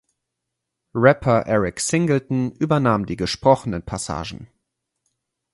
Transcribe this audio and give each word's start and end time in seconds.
Rapper 0.95 1.43
Eric 1.45 1.79
Singleton 1.79 2.53
übernahm 2.53 3.05
die 3.05 3.15
gesprochenen 3.17 3.85
Passagen. 3.85 4.47